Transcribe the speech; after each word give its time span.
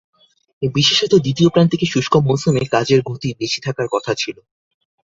বিশেষত 0.61 1.13
দ্বিতীয় 1.15 1.49
প্রান্তিকে 1.49 1.85
শুষ্ক 1.85 2.13
মৌসুমে 2.17 2.63
কাজের 2.71 3.01
গতি 3.05 3.29
বেশি 3.39 3.59
থাকার 3.61 3.87
কথা 3.91 4.11
ছিল। 4.15 4.37